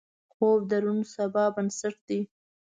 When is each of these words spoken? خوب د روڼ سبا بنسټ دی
خوب 0.33 0.59
د 0.71 0.73
روڼ 0.83 0.99
سبا 1.15 1.43
بنسټ 1.55 1.95
دی 2.07 2.19